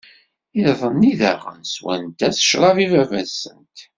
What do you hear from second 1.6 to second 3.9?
sswent-as ccṛab i Baba-tsent.